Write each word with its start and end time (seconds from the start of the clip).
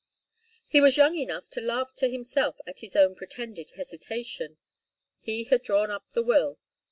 He 0.67 0.81
was 0.81 0.97
young 0.97 1.15
enough 1.15 1.47
to 1.51 1.61
laugh 1.61 1.93
to 1.97 2.09
himself 2.09 2.57
at 2.65 2.79
his 2.79 2.95
own 2.95 3.13
pretended 3.13 3.69
hesitation. 3.75 4.57
He 5.19 5.43
had 5.43 5.61
drawn 5.61 5.91
up 5.91 6.09
the 6.13 6.23
will. 6.23 6.57